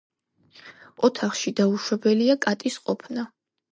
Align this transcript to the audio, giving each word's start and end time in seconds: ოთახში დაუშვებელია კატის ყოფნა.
ოთახში 1.09 1.53
დაუშვებელია 1.59 2.37
კატის 2.47 2.79
ყოფნა. 2.89 3.29